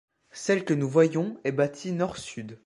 [0.31, 2.57] Celle que nous voyons est bâtie nord sud.